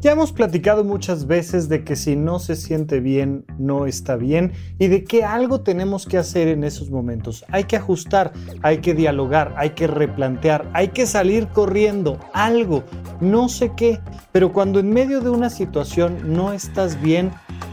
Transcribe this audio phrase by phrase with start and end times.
[0.00, 4.52] Ya hemos platicado muchas veces de que si no se siente bien, no está bien
[4.78, 7.44] y de que algo tenemos que hacer en esos momentos.
[7.50, 8.32] Hay que ajustar,
[8.62, 12.82] hay que dialogar, hay que replantear, hay que salir corriendo, algo,
[13.20, 14.00] no sé qué.
[14.32, 17.30] Pero cuando en medio de una situación no estás bien,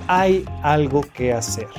[0.09, 1.69] hay algo que hacer.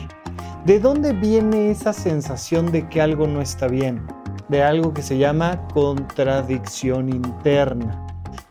[0.65, 4.01] ¿De dónde viene esa sensación de que algo no está bien?
[4.49, 8.08] De algo que se llama contradicción interna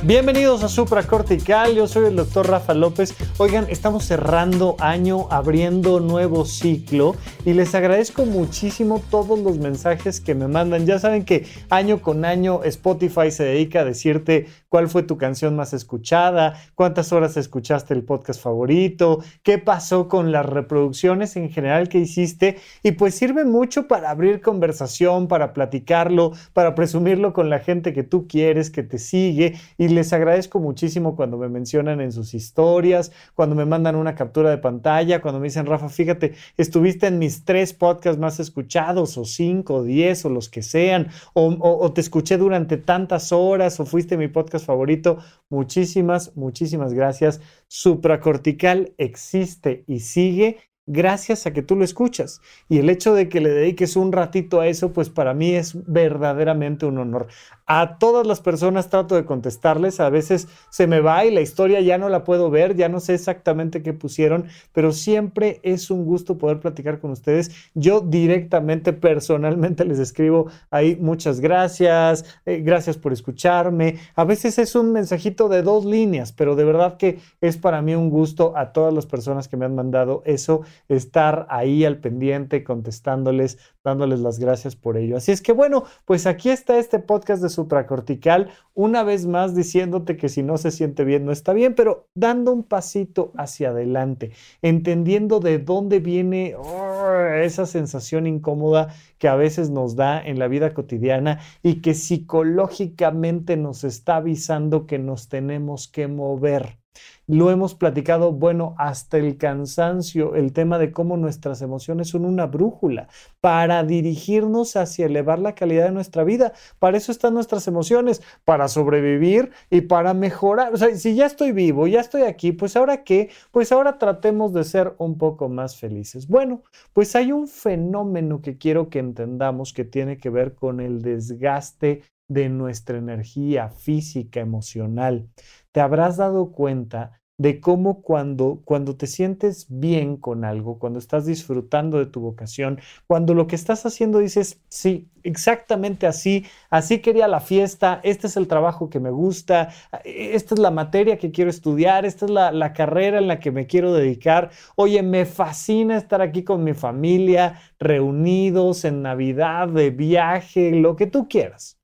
[0.05, 3.15] Bienvenidos a Supra Cortical, yo soy el doctor Rafa López.
[3.37, 7.15] Oigan, estamos cerrando año, abriendo nuevo ciclo
[7.45, 10.85] y les agradezco muchísimo todos los mensajes que me mandan.
[10.85, 15.55] Ya saben que año con año Spotify se dedica a decirte cuál fue tu canción
[15.55, 21.87] más escuchada, cuántas horas escuchaste el podcast favorito, qué pasó con las reproducciones en general
[21.87, 27.59] que hiciste y pues sirve mucho para abrir conversación, para platicarlo, para presumirlo con la
[27.59, 32.11] gente que tú quieres, que te sigue y les agradezco muchísimo cuando me mencionan en
[32.11, 37.07] sus historias, cuando me mandan una captura de pantalla, cuando me dicen, Rafa, fíjate, estuviste
[37.07, 41.91] en mis tres podcasts más escuchados, o cinco, o diez, o los que sean, o,
[41.93, 45.17] te escuché durante tantas horas, o fuiste mi podcast favorito.
[45.49, 47.41] Muchísimas, muchísimas gracias.
[47.67, 52.41] Supracortical existe y sigue gracias a que tú lo escuchas.
[52.69, 55.73] Y el hecho de que le dediques un ratito a eso, pues para mí es
[55.85, 57.27] verdaderamente un honor.
[57.65, 61.79] A todas las personas trato de contestarles, a veces se me va y la historia
[61.79, 66.03] ya no la puedo ver, ya no sé exactamente qué pusieron, pero siempre es un
[66.03, 67.51] gusto poder platicar con ustedes.
[67.73, 73.97] Yo directamente, personalmente les escribo ahí muchas gracias, eh, gracias por escucharme.
[74.15, 77.95] A veces es un mensajito de dos líneas, pero de verdad que es para mí
[77.95, 82.63] un gusto a todas las personas que me han mandado eso estar ahí al pendiente,
[82.63, 85.17] contestándoles, dándoles las gracias por ello.
[85.17, 90.17] Así es que bueno, pues aquí está este podcast de supracortical, una vez más diciéndote
[90.17, 94.31] que si no se siente bien, no está bien, pero dando un pasito hacia adelante,
[94.61, 100.47] entendiendo de dónde viene oh, esa sensación incómoda que a veces nos da en la
[100.47, 106.82] vida cotidiana y que psicológicamente nos está avisando que nos tenemos que mover.
[107.25, 112.47] Lo hemos platicado, bueno, hasta el cansancio, el tema de cómo nuestras emociones son una
[112.47, 113.07] brújula
[113.39, 116.53] para dirigirnos hacia elevar la calidad de nuestra vida.
[116.79, 120.73] Para eso están nuestras emociones, para sobrevivir y para mejorar.
[120.73, 123.29] O sea, si ya estoy vivo, ya estoy aquí, pues ahora qué?
[123.51, 126.27] Pues ahora tratemos de ser un poco más felices.
[126.27, 131.01] Bueno, pues hay un fenómeno que quiero que entendamos que tiene que ver con el
[131.01, 135.29] desgaste de nuestra energía física, emocional.
[135.71, 141.25] Te habrás dado cuenta de cómo cuando, cuando te sientes bien con algo, cuando estás
[141.25, 147.27] disfrutando de tu vocación, cuando lo que estás haciendo dices, sí, exactamente así, así quería
[147.27, 149.69] la fiesta, este es el trabajo que me gusta,
[150.05, 153.51] esta es la materia que quiero estudiar, esta es la, la carrera en la que
[153.51, 159.89] me quiero dedicar, oye, me fascina estar aquí con mi familia, reunidos en Navidad, de
[159.89, 161.82] viaje, lo que tú quieras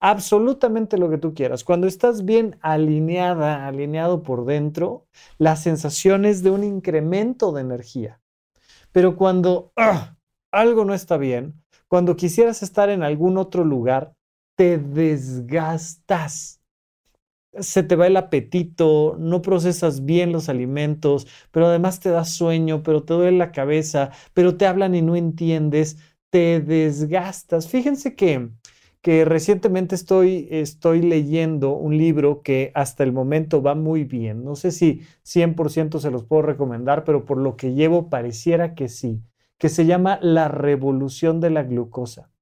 [0.00, 1.64] absolutamente lo que tú quieras.
[1.64, 5.06] Cuando estás bien alineada, alineado por dentro,
[5.38, 8.20] la sensación es de un incremento de energía.
[8.92, 10.16] Pero cuando ¡ah!
[10.52, 14.14] algo no está bien, cuando quisieras estar en algún otro lugar,
[14.56, 16.60] te desgastas.
[17.58, 22.82] Se te va el apetito, no procesas bien los alimentos, pero además te da sueño,
[22.82, 25.96] pero te duele la cabeza, pero te hablan y no entiendes,
[26.30, 27.68] te desgastas.
[27.68, 28.50] Fíjense que
[29.06, 34.42] que recientemente estoy, estoy leyendo un libro que hasta el momento va muy bien.
[34.42, 38.88] No sé si 100% se los puedo recomendar, pero por lo que llevo pareciera que
[38.88, 39.22] sí,
[39.58, 42.32] que se llama La revolución de la glucosa.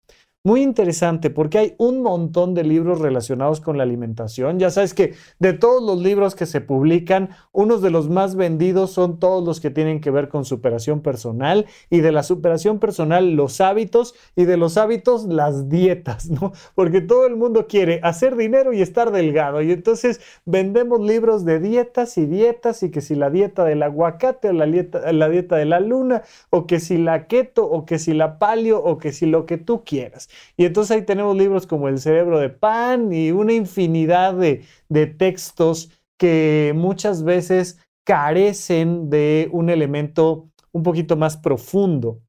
[0.46, 4.58] Muy interesante porque hay un montón de libros relacionados con la alimentación.
[4.58, 8.90] Ya sabes que de todos los libros que se publican, unos de los más vendidos
[8.90, 13.32] son todos los que tienen que ver con superación personal y de la superación personal
[13.36, 16.52] los hábitos y de los hábitos las dietas, ¿no?
[16.74, 21.58] Porque todo el mundo quiere hacer dinero y estar delgado y entonces vendemos libros de
[21.58, 25.56] dietas y dietas y que si la dieta del aguacate o la dieta, la dieta
[25.56, 29.10] de la luna o que si la keto o que si la palio o que
[29.10, 30.28] si lo que tú quieras.
[30.56, 35.06] Y entonces ahí tenemos libros como El cerebro de pan y una infinidad de, de
[35.06, 42.20] textos que muchas veces carecen de un elemento un poquito más profundo.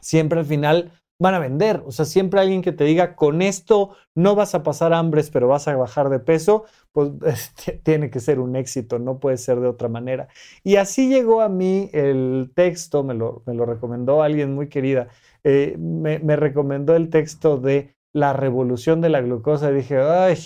[0.00, 1.82] Siempre al final van a vender.
[1.86, 5.48] O sea, siempre alguien que te diga, con esto no vas a pasar hambres, pero
[5.48, 7.10] vas a bajar de peso, pues
[7.82, 10.28] tiene que ser un éxito, no puede ser de otra manera.
[10.62, 15.08] Y así llegó a mí el texto, me lo, me lo recomendó alguien muy querida,
[15.44, 20.36] eh, me, me, recomendó el texto de La revolución de la glucosa y dije, ay,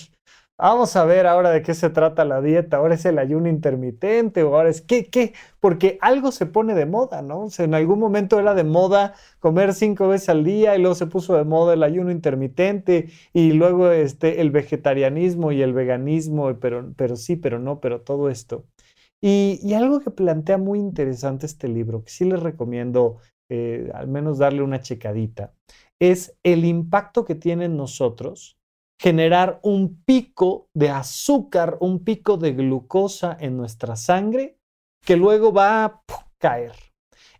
[0.62, 2.76] Vamos a ver ahora de qué se trata la dieta.
[2.76, 6.86] Ahora es el ayuno intermitente o ahora es qué, qué, porque algo se pone de
[6.86, 7.46] moda, ¿no?
[7.46, 11.06] O en algún momento era de moda comer cinco veces al día y luego se
[11.08, 16.92] puso de moda el ayuno intermitente y luego este, el vegetarianismo y el veganismo, pero,
[16.96, 18.64] pero sí, pero no, pero todo esto.
[19.20, 23.18] Y, y algo que plantea muy interesante este libro, que sí les recomiendo
[23.54, 25.52] eh, al menos darle una checadita,
[26.00, 28.56] es el impacto que tiene en nosotros
[28.99, 34.56] generar un pico de azúcar, un pico de glucosa en nuestra sangre
[35.04, 36.02] que luego va a
[36.38, 36.72] caer.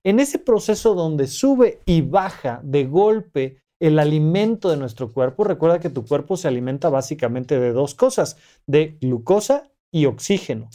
[0.05, 5.81] En ese proceso donde sube y baja de golpe el alimento de nuestro cuerpo, recuerda
[5.81, 8.37] que tu cuerpo se alimenta básicamente de dos cosas,
[8.67, 10.69] de glucosa y oxígeno.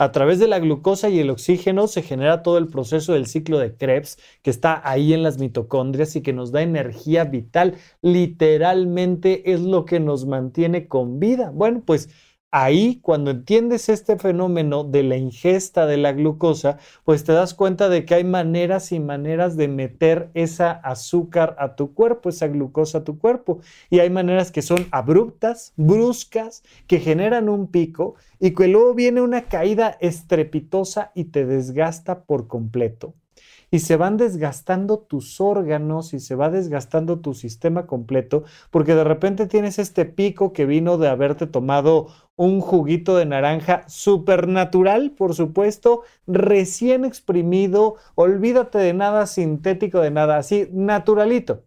[0.00, 3.58] A través de la glucosa y el oxígeno se genera todo el proceso del ciclo
[3.58, 7.76] de Krebs que está ahí en las mitocondrias y que nos da energía vital.
[8.00, 11.50] Literalmente es lo que nos mantiene con vida.
[11.50, 12.08] Bueno, pues
[12.52, 17.88] Ahí, cuando entiendes este fenómeno de la ingesta de la glucosa, pues te das cuenta
[17.88, 22.98] de que hay maneras y maneras de meter esa azúcar a tu cuerpo, esa glucosa
[22.98, 23.60] a tu cuerpo.
[23.88, 29.20] Y hay maneras que son abruptas, bruscas, que generan un pico y que luego viene
[29.20, 33.14] una caída estrepitosa y te desgasta por completo
[33.70, 39.04] y se van desgastando tus órganos y se va desgastando tu sistema completo, porque de
[39.04, 45.34] repente tienes este pico que vino de haberte tomado un juguito de naranja supernatural, por
[45.34, 51.64] supuesto, recién exprimido, olvídate de nada sintético, de nada así, naturalito.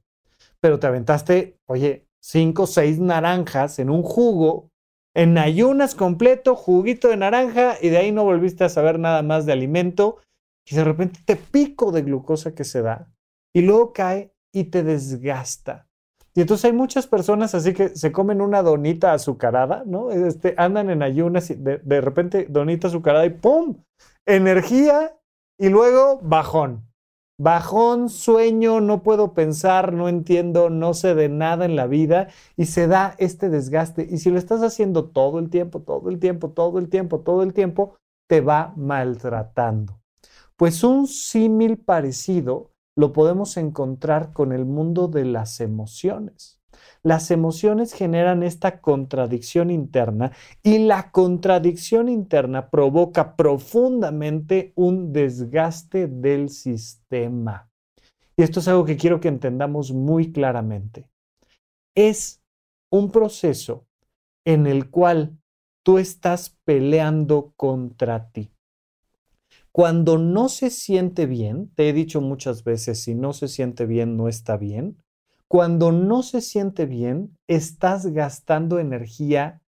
[0.59, 4.69] Pero te aventaste, oye, cinco o seis naranjas en un jugo,
[5.15, 9.45] en ayunas completo, juguito de naranja, y de ahí no volviste a saber nada más
[9.45, 10.17] de alimento
[10.65, 13.11] y de repente te pico de glucosa que se da
[13.53, 15.87] y luego cae y te desgasta.
[16.35, 20.09] Y entonces hay muchas personas así que se comen una donita azucarada, ¿no?
[20.09, 23.83] Este, andan en ayunas y de, de repente donita azucarada y ¡pum!
[24.25, 25.15] Energía
[25.59, 26.87] y luego bajón.
[27.39, 32.65] Bajón, sueño, no puedo pensar, no entiendo, no sé de nada en la vida y
[32.65, 34.07] se da este desgaste.
[34.09, 37.43] Y si lo estás haciendo todo el tiempo, todo el tiempo, todo el tiempo, todo
[37.43, 37.95] el tiempo,
[38.27, 40.02] te va maltratando.
[40.55, 46.61] Pues un símil parecido lo podemos encontrar con el mundo de las emociones.
[47.01, 50.31] Las emociones generan esta contradicción interna
[50.61, 57.69] y la contradicción interna provoca profundamente un desgaste del sistema.
[58.37, 61.09] Y esto es algo que quiero que entendamos muy claramente.
[61.95, 62.41] Es
[62.89, 63.85] un proceso
[64.45, 65.37] en el cual
[65.83, 68.52] tú estás peleando contra ti.
[69.73, 74.15] Cuando no se siente bien, te he dicho muchas veces, si no se siente bien,
[74.15, 75.03] no está bien.
[75.47, 79.63] Cuando no se siente bien, estás gastando energía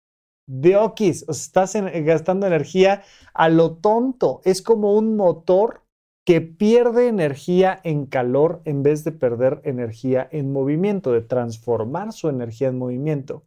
[0.48, 4.40] de okis, estás gastando energía a lo tonto.
[4.44, 5.84] Es como un motor
[6.24, 12.28] que pierde energía en calor en vez de perder energía en movimiento, de transformar su
[12.28, 13.44] energía en movimiento.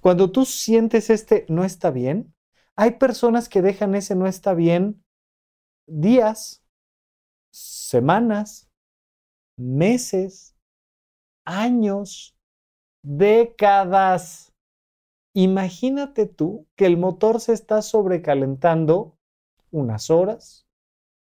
[0.00, 2.32] Cuando tú sientes este no está bien,
[2.76, 5.02] hay personas que dejan ese no está bien
[5.88, 6.62] días,
[7.50, 8.70] semanas,
[9.56, 10.54] meses,
[11.44, 12.36] años,
[13.02, 14.52] décadas.
[15.34, 19.16] Imagínate tú que el motor se está sobrecalentando
[19.70, 20.66] unas horas,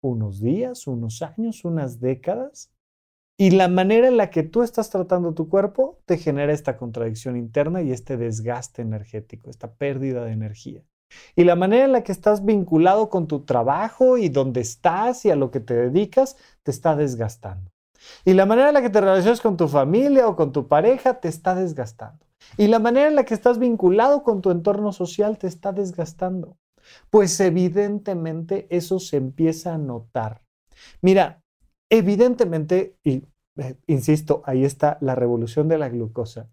[0.01, 2.71] unos días, unos años, unas décadas,
[3.37, 7.37] y la manera en la que tú estás tratando tu cuerpo te genera esta contradicción
[7.37, 10.83] interna y este desgaste energético, esta pérdida de energía.
[11.35, 15.31] Y la manera en la que estás vinculado con tu trabajo y donde estás y
[15.31, 17.71] a lo que te dedicas te está desgastando.
[18.25, 21.19] Y la manera en la que te relacionas con tu familia o con tu pareja
[21.19, 22.25] te está desgastando.
[22.57, 26.57] Y la manera en la que estás vinculado con tu entorno social te está desgastando.
[27.09, 30.41] Pues evidentemente eso se empieza a notar.
[31.01, 31.43] Mira,
[31.89, 33.23] evidentemente, y
[33.57, 36.49] eh, insisto, ahí está la revolución de la glucosa.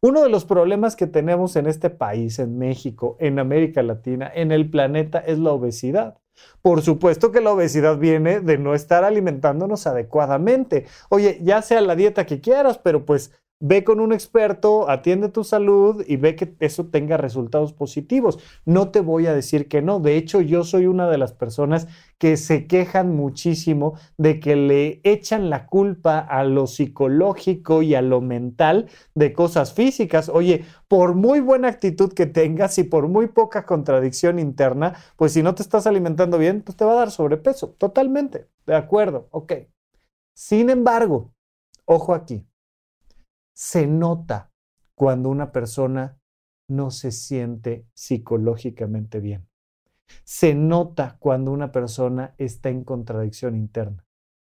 [0.00, 4.52] Uno de los problemas que tenemos en este país, en México, en América Latina, en
[4.52, 6.18] el planeta, es la obesidad.
[6.62, 10.86] Por supuesto que la obesidad viene de no estar alimentándonos adecuadamente.
[11.08, 15.42] Oye, ya sea la dieta que quieras, pero pues Ve con un experto, atiende tu
[15.42, 18.38] salud y ve que eso tenga resultados positivos.
[18.66, 19.98] No te voy a decir que no.
[19.98, 25.00] De hecho, yo soy una de las personas que se quejan muchísimo de que le
[25.04, 30.28] echan la culpa a lo psicológico y a lo mental de cosas físicas.
[30.28, 35.42] Oye, por muy buena actitud que tengas y por muy poca contradicción interna, pues si
[35.42, 37.70] no te estás alimentando bien, pues te va a dar sobrepeso.
[37.78, 38.48] Totalmente.
[38.66, 39.28] De acuerdo.
[39.30, 39.54] Ok.
[40.34, 41.32] Sin embargo,
[41.86, 42.46] ojo aquí
[43.56, 44.52] se nota
[44.94, 46.20] cuando una persona
[46.68, 49.48] no se siente psicológicamente bien.
[50.24, 54.04] Se nota cuando una persona está en contradicción interna.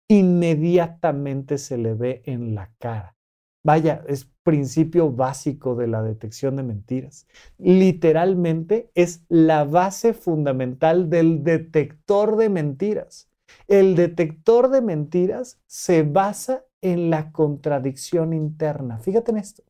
[0.09, 3.15] Inmediatamente se le ve en la cara.
[3.63, 7.27] Vaya, es principio básico de la detección de mentiras.
[7.59, 13.31] Literalmente es la base fundamental del detector de mentiras.
[13.69, 18.99] El detector de mentiras se basa en la contradicción interna.
[18.99, 19.63] Fíjate en esto.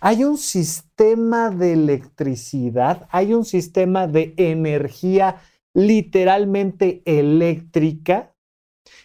[0.00, 5.42] Hay un sistema de electricidad, hay un sistema de energía
[5.74, 8.34] literalmente eléctrica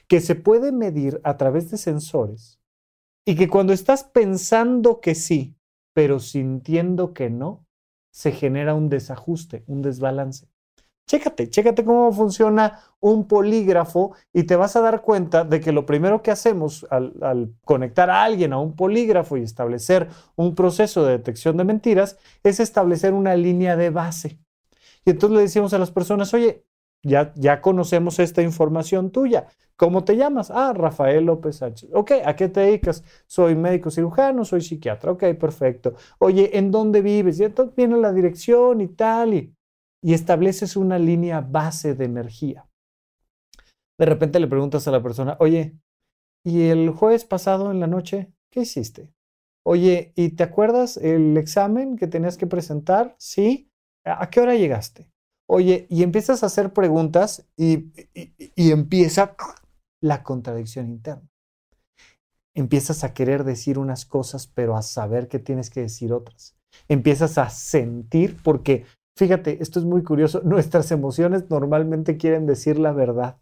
[0.08, 2.62] que se puede medir a través de sensores
[3.26, 5.58] y que cuando estás pensando que sí,
[5.94, 7.66] pero sintiendo que no,
[8.12, 10.48] se genera un desajuste, un desbalance.
[11.08, 15.86] Chécate, chécate cómo funciona un polígrafo y te vas a dar cuenta de que lo
[15.86, 21.12] primero que hacemos al, conectar a alguien a un polígrafo y establecer un proceso de
[21.12, 24.40] detección de mentiras es establecer una línea de base.
[25.06, 26.66] Y entonces le decimos a las personas, oye,
[27.04, 29.48] ya, ya conocemos esta información tuya.
[29.76, 30.50] ¿Cómo te llamas?
[30.52, 31.90] Ah, Rafael López Sánchez.
[31.94, 33.04] Ok, ¿a qué te dedicas?
[33.28, 35.12] Soy médico cirujano, soy psiquiatra.
[35.12, 35.94] Ok, perfecto.
[36.18, 37.40] Oye, ¿en dónde vives?
[37.40, 39.34] Y entonces viene la dirección y tal.
[39.36, 39.55] Y
[40.06, 42.70] y estableces una línea base de energía.
[43.98, 45.80] De repente le preguntas a la persona, oye,
[46.46, 49.12] ¿y el jueves pasado en la noche qué hiciste?
[49.66, 53.16] Oye, ¿y te acuerdas el examen que tenías que presentar?
[53.18, 53.72] Sí.
[54.04, 55.12] ¿A qué hora llegaste?
[55.50, 59.36] Oye, y empiezas a hacer preguntas y, y empieza
[60.04, 61.28] la contradicción interna.
[62.54, 66.56] Empiezas a querer decir unas cosas, pero a saber que tienes que decir otras.
[66.88, 68.86] Empiezas a sentir, porque
[69.18, 70.42] Fíjate, esto es muy curioso.
[70.44, 73.38] Nuestras emociones normalmente quieren decir la verdad,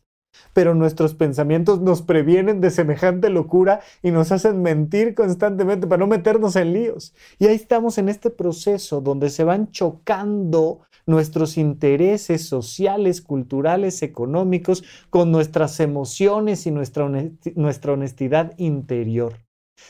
[0.53, 6.07] pero nuestros pensamientos nos previenen de semejante locura y nos hacen mentir constantemente para no
[6.07, 7.15] meternos en líos.
[7.39, 14.83] Y ahí estamos en este proceso donde se van chocando nuestros intereses sociales, culturales, económicos,
[15.09, 19.39] con nuestras emociones y nuestra, honestidad interior.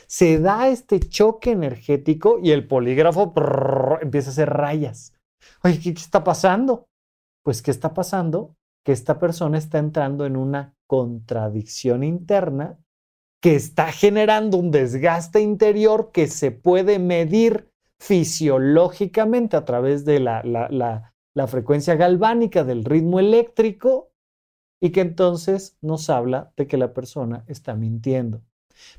[0.07, 3.33] Se da este choque energético y el polígrafo
[4.01, 5.12] empieza a hacer rayas
[5.63, 6.87] Oye, ¿qué, está pasando?
[7.43, 8.55] Pues, ¿qué está pasando?
[8.83, 12.77] Que esta persona está entrando en una contradicción interna
[13.41, 17.69] que está generando un desgaste interior que se puede medir
[17.99, 24.11] fisiológicamente a través de la, la, frecuencia galvánica del ritmo eléctrico
[24.81, 28.41] y que entonces nos habla de que la persona está mintiendo.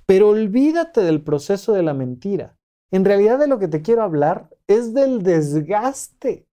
[0.04, 2.58] Pero olvídate del proceso de la mentira.
[2.94, 6.46] En realidad de lo que te quiero hablar es del desgaste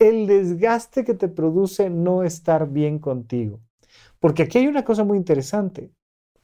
[0.00, 3.60] el desgaste que te produce no estar bien contigo.
[4.18, 5.92] Porque aquí hay una cosa muy interesante.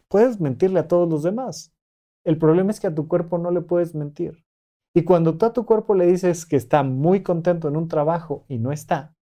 [0.07, 1.73] Puedes mentirle a todos los demás.
[2.23, 4.45] El problema es que a tu cuerpo no le puedes mentir.
[4.95, 8.45] Y cuando tú a tu cuerpo le dices que está muy contento en un trabajo
[8.47, 9.17] y no está,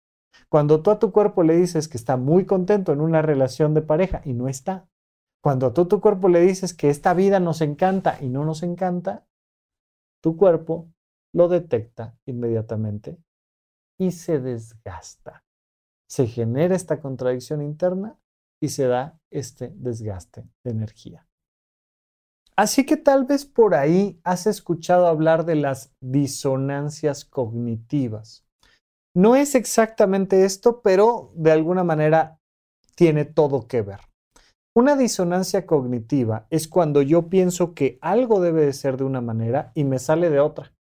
[0.50, 3.80] cuando tú a tu cuerpo le dices que está muy contento en una relación de
[3.80, 4.90] pareja y no está,
[5.42, 8.62] cuando tú a tu cuerpo le dices que esta vida nos encanta y no nos
[8.62, 9.25] encanta,
[10.23, 10.93] tu cuerpo
[11.33, 13.19] lo detecta inmediatamente
[13.99, 15.45] y se desgasta.
[16.09, 18.19] Se genera esta contradicción interna
[18.61, 21.27] y se da este desgaste de energía.
[22.57, 28.45] Así que tal vez por ahí has escuchado hablar de las disonancias cognitivas.
[29.15, 32.41] No es exactamente esto, pero de alguna manera
[32.97, 34.01] tiene todo que ver.
[34.78, 39.73] Una disonancia cognitiva es cuando yo pienso que algo debe de ser de una manera
[39.75, 40.73] y me sale de otra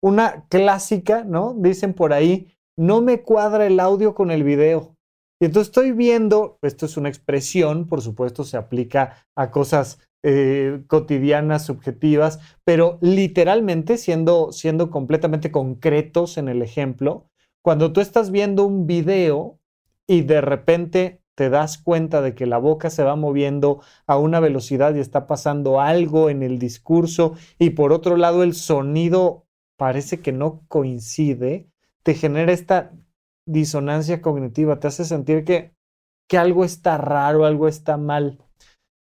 [0.00, 1.54] una clásica, ¿no?
[1.56, 4.96] Dicen por ahí, no me cuadra el audio con el video.
[5.40, 10.82] Y entonces estoy viendo, esto es una expresión, por supuesto, se aplica a cosas eh,
[10.88, 17.28] cotidianas, subjetivas, pero literalmente siendo, siendo completamente concretos en el ejemplo,
[17.64, 19.60] cuando tú estás viendo un video
[20.08, 24.40] y de repente te das cuenta de que la boca se va moviendo a una
[24.40, 30.18] velocidad y está pasando algo en el discurso y por otro lado el sonido parece
[30.18, 31.68] que no coincide,
[32.02, 32.90] te genera esta
[33.46, 35.70] disonancia cognitiva, te hace sentir que,
[36.28, 38.42] que algo está raro, algo está mal.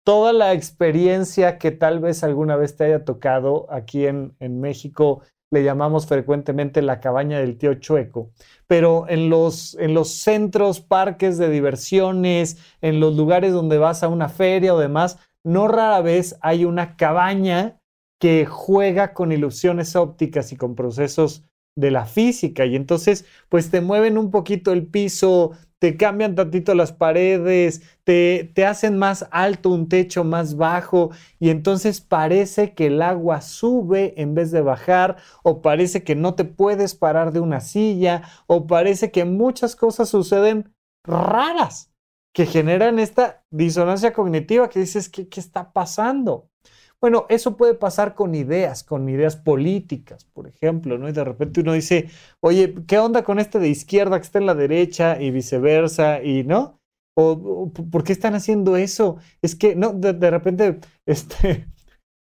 [0.05, 5.23] Toda la experiencia que tal vez alguna vez te haya tocado aquí en, en México
[5.51, 8.31] le llamamos frecuentemente la cabaña del tío Chueco,
[8.67, 14.09] pero en los, en los centros, parques de diversiones, en los lugares donde vas a
[14.09, 17.79] una feria o demás, no rara vez hay una cabaña
[18.19, 21.43] que juega con ilusiones ópticas y con procesos
[21.75, 22.65] de la física.
[22.65, 28.51] Y entonces pues te mueven un poquito el piso, te cambian tantito las paredes, te,
[28.55, 34.19] te, hacen más alto un techo más bajo y entonces parece que el agua sube
[34.19, 38.65] en vez de bajar o parece que no te puedes parar de una silla o
[38.65, 41.91] parece que muchas cosas suceden raras
[42.33, 46.49] que generan esta disonancia cognitiva que dices, ¿qué, qué está pasando?
[46.99, 51.07] Bueno, eso puede pasar con ideas, con ideas políticas, por ejemplo, ¿no?
[51.07, 54.47] Y de repente uno dice, oye, ¿qué onda con este de izquierda que está en
[54.47, 56.23] la derecha y viceversa?
[56.23, 56.81] Y no,
[57.15, 59.17] o, ¿por qué están haciendo eso?
[59.43, 61.67] Es que, no, de, repente, este,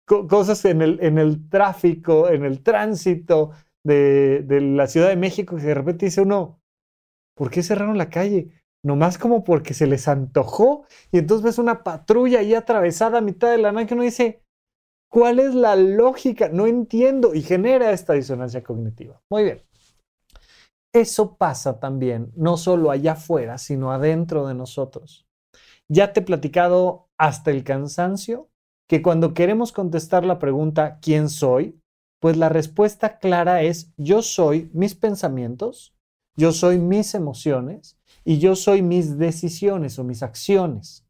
[0.06, 3.52] cosas en el, en el tráfico, en el tránsito
[3.84, 6.62] de, de la Ciudad de México, que de repente dice uno,
[7.36, 8.50] ¿por qué cerraron la calle?
[8.84, 13.52] nomás como porque se les antojó, y entonces ves una patrulla ahí atravesada a mitad
[13.52, 14.42] de la noche que uno dice,
[15.10, 16.50] ¿Cuál es la lógica?
[16.50, 19.22] No entiendo y genera esta disonancia cognitiva.
[19.30, 19.64] Muy bien.
[20.94, 25.28] Eso pasa también, no solo allá afuera, sino adentro de nosotros.
[25.88, 28.50] Ya te he platicado hasta el cansancio
[28.88, 31.80] que cuando queremos contestar la pregunta ¿quién soy?
[32.20, 35.96] Pues la respuesta clara es yo soy mis pensamientos,
[36.36, 41.06] yo soy mis emociones y yo soy mis decisiones o mis acciones.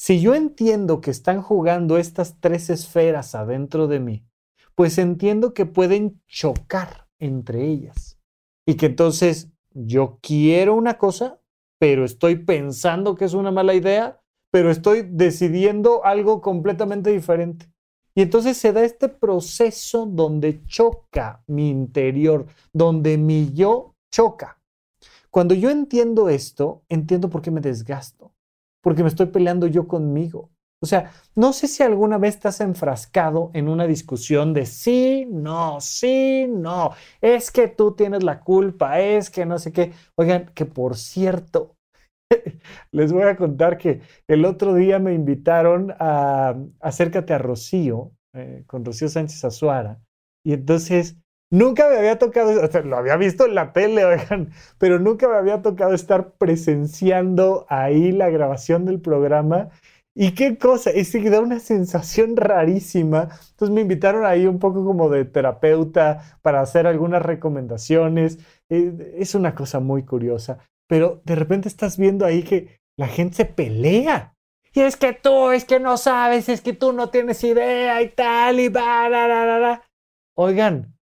[0.00, 4.24] Si yo entiendo que están jugando estas tres esferas adentro de mí,
[4.76, 8.16] pues entiendo que pueden chocar entre ellas.
[8.64, 11.40] Y que entonces yo quiero una cosa,
[11.80, 14.20] pero estoy pensando que es una mala idea,
[14.52, 17.66] pero estoy decidiendo algo completamente diferente.
[18.14, 24.62] Y entonces se da este proceso donde choca mi interior, donde mi yo choca.
[25.30, 28.32] Cuando yo entiendo esto, entiendo por qué me desgasto
[28.82, 30.50] porque me estoy peleando yo conmigo.
[30.80, 35.80] O sea, no sé si alguna vez estás enfrascado en una discusión de sí, no,
[35.80, 39.92] sí, no, es que tú tienes la culpa, es que no sé qué.
[40.16, 41.74] Oigan, que por cierto,
[42.92, 48.62] les voy a contar que el otro día me invitaron a Acércate a Rocío, eh,
[48.66, 50.00] con Rocío Sánchez Azuara,
[50.44, 51.16] y entonces
[51.50, 52.52] Nunca me había tocado,
[52.84, 58.12] lo había visto en la tele, oigan, pero nunca me había tocado estar presenciando ahí
[58.12, 59.70] la grabación del programa.
[60.14, 63.28] Y qué cosa, es que da una sensación rarísima.
[63.50, 68.38] Entonces me invitaron ahí un poco como de terapeuta para hacer algunas recomendaciones.
[68.68, 70.58] Eh, es una cosa muy curiosa,
[70.88, 74.34] pero de repente estás viendo ahí que la gente se pelea.
[74.74, 78.10] Y es que tú, es que no sabes, es que tú no tienes idea y
[78.10, 79.82] tal, y va, la, la, la.
[80.36, 80.97] Oigan,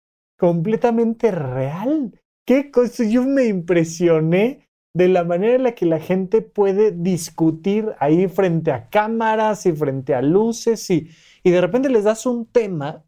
[0.42, 2.20] completamente real.
[2.44, 3.04] ¿Qué cosa?
[3.04, 8.72] Yo me impresioné de la manera en la que la gente puede discutir ahí frente
[8.72, 11.10] a cámaras y frente a luces y,
[11.44, 13.04] y de repente les das un tema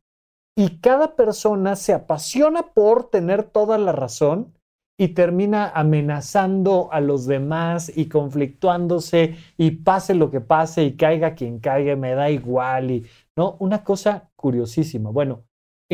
[0.56, 4.54] y cada persona se apasiona por tener toda la razón
[4.96, 11.34] y termina amenazando a los demás y conflictuándose y pase lo que pase y caiga
[11.34, 15.10] quien caiga, me da igual y no, una cosa curiosísima.
[15.10, 15.42] Bueno,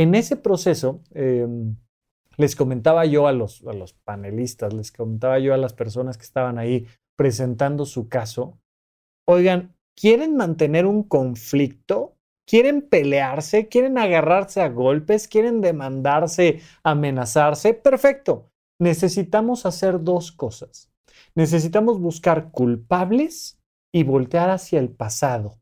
[0.00, 1.76] en ese proceso, em,
[2.38, 6.24] les comentaba yo a los, a los panelistas, les comentaba yo a las personas que
[6.24, 6.86] estaban ahí
[7.16, 8.58] presentando su caso,
[9.28, 12.16] oigan, ¿quieren mantener un conflicto?
[12.46, 13.68] ¿Quieren pelearse?
[13.68, 15.28] ¿Quieren agarrarse a golpes?
[15.28, 17.74] ¿Quieren demandarse, amenazarse?
[17.74, 18.50] Perfecto.
[18.80, 20.90] Necesitamos hacer dos cosas.
[21.34, 23.60] Necesitamos buscar culpables
[23.92, 25.60] y voltear hacia el pasado.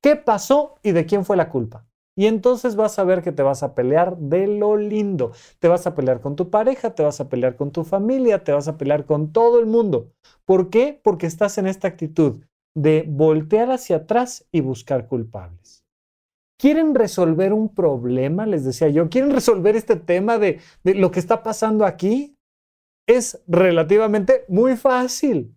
[0.00, 1.89] ¿Qué pasó y de quién fue la culpa?
[2.20, 5.32] Y entonces vas a ver que te vas a pelear de lo lindo.
[5.58, 8.52] Te vas a pelear con tu pareja, te vas a pelear con tu familia, te
[8.52, 10.12] vas a pelear con todo el mundo.
[10.44, 11.00] ¿Por qué?
[11.02, 12.44] Porque estás en esta actitud
[12.76, 15.82] de voltear hacia atrás y buscar culpables.
[16.58, 18.44] ¿Quieren resolver un problema?
[18.44, 22.36] Les decía yo, ¿quieren resolver este tema de, de lo que está pasando aquí?
[23.08, 25.56] Es relativamente muy fácil.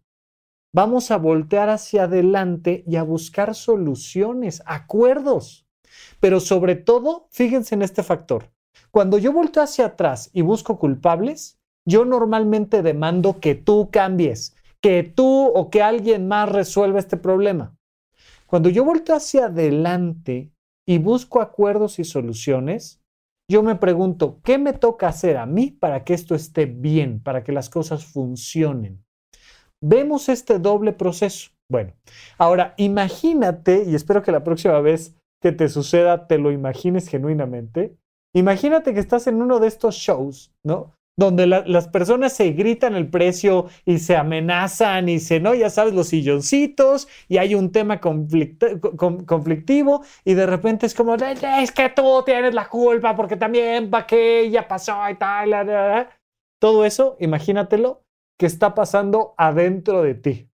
[0.73, 5.62] Vamos a voltear hacia adelante y a buscar soluciones, acuerdos.
[6.19, 8.51] Pero sobre todo, fíjense en este factor.
[8.91, 15.03] Cuando yo volteo hacia atrás y busco culpables, yo normalmente demando que tú cambies, que
[15.03, 17.75] tú o que alguien más resuelva este problema.
[18.45, 20.51] Cuando yo volteo hacia adelante
[20.87, 23.01] y busco acuerdos y soluciones,
[23.49, 27.43] yo me pregunto, ¿qué me toca hacer a mí para que esto esté bien, para
[27.43, 29.03] que las cosas funcionen?
[29.81, 31.49] Vemos este doble proceso.
[31.69, 31.93] Bueno,
[32.37, 37.97] ahora imagínate, y espero que la próxima vez que te suceda te lo imagines genuinamente,
[38.33, 40.95] imagínate que estás en uno de estos shows, ¿no?
[41.15, 45.53] Donde las personas se gritan el precio y se amenazan y se, ¿no?
[45.53, 51.71] Ya sabes, los silloncitos y hay un tema conflictivo y de repente es como, es
[51.71, 56.07] que tú tienes la culpa porque también va que ya pasó y tal.
[56.59, 58.05] Todo eso, imagínatelo
[58.39, 60.49] que está pasando adentro de ti.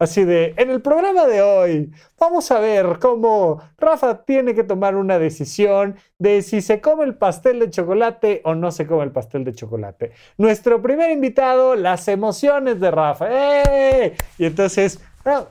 [0.00, 4.94] Así de, en el programa de hoy vamos a ver cómo Rafa tiene que tomar
[4.94, 9.10] una decisión de si se come el pastel de chocolate o no se come el
[9.10, 10.12] pastel de chocolate.
[10.36, 13.26] Nuestro primer invitado, las emociones de Rafa.
[13.28, 14.14] ¡Eh!
[14.38, 15.00] Y entonces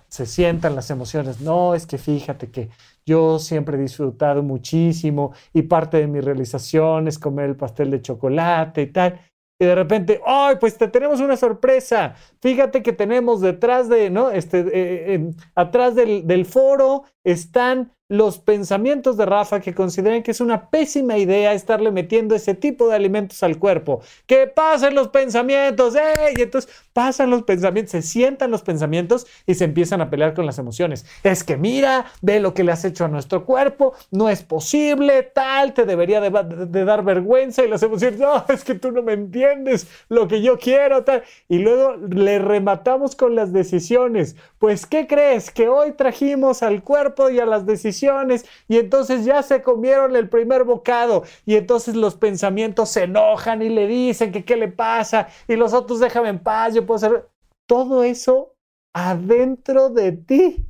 [0.08, 1.42] se sientan las emociones.
[1.42, 2.70] No, es que fíjate que
[3.06, 8.02] yo siempre he disfrutado muchísimo y parte de mi realización es comer el pastel de
[8.02, 9.20] chocolate y tal
[9.60, 12.16] y de repente, ¡ay, pues te tenemos una sorpresa!
[12.42, 14.30] Fíjate que tenemos detrás de, ¿no?
[14.30, 20.32] Este, eh, eh, atrás del, del, foro están los pensamientos de Rafa que consideran que
[20.32, 24.02] es una pésima idea estarle metiendo ese tipo de alimentos al cuerpo.
[24.26, 26.34] Que pasen los pensamientos, ¡eh!
[26.38, 30.58] Entonces pasan los pensamientos, se sientan los pensamientos y se empiezan a pelear con las
[30.58, 31.06] emociones.
[31.24, 35.24] Es que mira, ve lo que le has hecho a nuestro cuerpo, no es posible,
[35.24, 36.30] tal, te debería de,
[36.68, 40.42] de dar vergüenza y las emociones, no, es que tú no me entiendes lo que
[40.42, 41.24] yo quiero, tal.
[41.50, 44.36] Y luego le rematamos con las decisiones.
[44.60, 45.52] Pues, ¿qué crees?
[45.52, 47.66] Que hoy trajimos al cuerpo y a las
[48.04, 53.70] y entonces ya se comieron el primer bocado y entonces los pensamientos se enojan y
[53.70, 57.30] le dicen que qué le pasa y los otros déjame en paz, yo puedo hacer
[57.68, 58.56] todo eso
[58.94, 60.66] adentro de ti.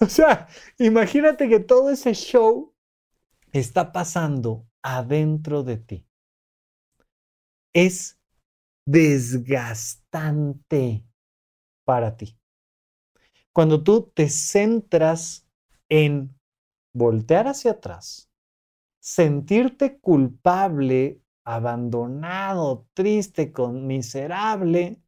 [0.00, 0.48] O sea,
[0.78, 2.74] imagínate que todo ese show
[3.52, 6.04] está pasando adentro de ti.
[7.72, 8.18] Es
[8.86, 11.04] desgastante
[11.84, 12.36] para ti.
[13.52, 15.46] Cuando tú te centras
[15.88, 16.33] en
[16.94, 18.30] voltear hacia atrás,
[19.00, 25.02] sentirte culpable, abandonado, triste, con miserable,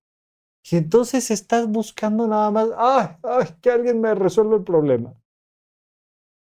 [0.70, 5.14] y entonces estás buscando nada más, ay, ay, que alguien me resuelva el problema.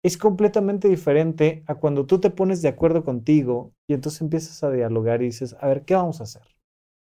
[0.04, 4.72] Es completamente diferente a cuando tú te pones de acuerdo contigo y entonces empiezas a
[4.72, 6.44] dialogar y dices, a ver, ¿qué vamos a hacer?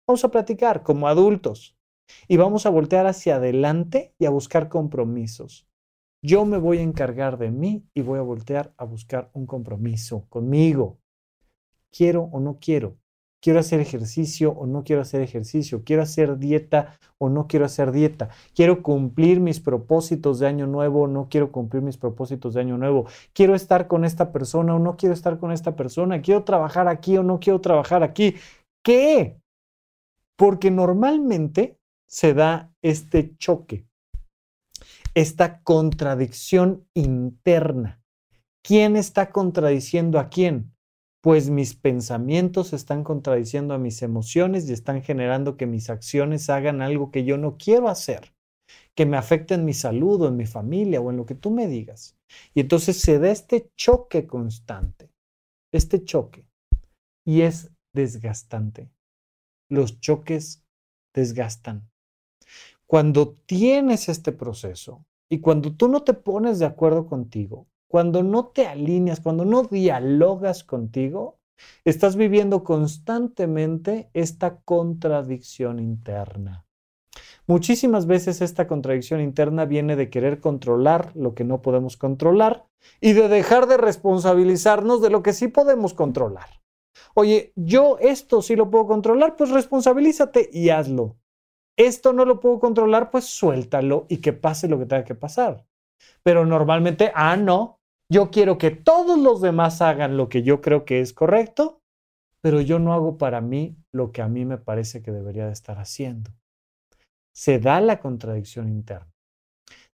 [0.08, 1.78] Vamos a platicar como adultos
[2.28, 5.68] y vamos a voltear hacia adelante y a buscar compromisos.
[6.26, 10.26] Yo me voy a encargar de mí y voy a voltear a buscar un compromiso
[10.28, 10.98] conmigo.
[11.96, 12.98] Quiero o no quiero.
[13.40, 15.84] Quiero hacer ejercicio o no quiero hacer ejercicio.
[15.84, 18.30] Quiero hacer dieta o no quiero hacer dieta.
[18.56, 22.80] Quiero cumplir mis propósitos de año nuevo o no quiero cumplir mis propósitos de año
[22.80, 23.06] nuevo.
[23.32, 26.24] Quiero estar con esta persona o no quiero estar con esta persona.
[26.24, 28.34] Quiero trabajar aquí o no quiero trabajar aquí.
[28.84, 29.40] ¿Qué?
[30.36, 33.86] Porque normalmente se da este choque
[35.16, 38.04] esta contradicción interna.
[38.62, 40.74] ¿Quién está contradiciendo a quién?
[41.22, 46.82] Pues mis pensamientos están contradiciendo a mis emociones y están generando que mis acciones hagan
[46.82, 48.36] algo que yo no quiero hacer,
[48.94, 51.50] que me afecte en mi salud o en mi familia o en lo que tú
[51.50, 52.18] me digas.
[52.54, 55.10] Y entonces se da este choque constante,
[55.74, 56.46] este choque,
[57.26, 58.92] y es desgastante.
[59.70, 60.64] Los choques
[61.14, 61.90] desgastan.
[62.88, 68.48] Cuando tienes este proceso y cuando tú no te pones de acuerdo contigo, cuando no
[68.48, 71.40] te alineas, cuando no dialogas contigo,
[71.84, 76.66] estás viviendo constantemente esta contradicción interna.
[77.48, 82.66] Muchísimas veces esta contradicción interna viene de querer controlar lo que no podemos controlar
[83.02, 86.62] y de dejar de responsabilizarnos de lo que sí podemos controlar.
[87.16, 91.18] Oye, yo esto sí lo puedo controlar, pues responsabilízate y hazlo
[91.78, 95.66] esto no lo puedo controlar, pues suéltalo y que pase lo que tenga que pasar.
[96.24, 100.86] Pero normalmente, ah, no, yo quiero que todos los demás hagan lo que yo creo
[100.86, 101.82] que es correcto,
[102.42, 105.54] pero yo no hago para mí lo que a mí me parece que debería de
[105.54, 106.32] estar haciendo.
[107.34, 109.12] Se da la contradicción interna.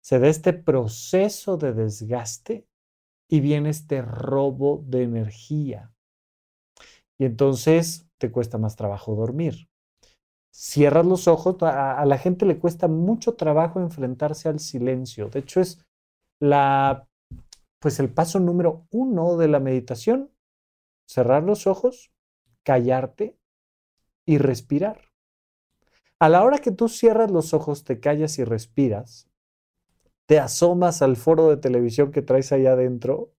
[0.00, 2.66] Se da este proceso de desgaste
[3.28, 5.92] y viene este robo de energía.
[7.18, 9.71] Y entonces te cuesta más trabajo dormir
[10.52, 15.28] cierras los ojos, a, la gente le cuesta mucho trabajo enfrentarse al silencio.
[15.28, 15.84] De hecho, es
[16.38, 17.08] la,
[17.80, 20.30] pues el paso número uno de la meditación.
[21.06, 22.12] Cerrar los ojos,
[22.62, 23.36] callarte
[24.24, 25.10] y respirar.
[26.18, 29.28] A la hora que tú cierras los ojos, te callas y respiras,
[30.26, 33.32] te asomas al foro de televisión que traes ahí adentro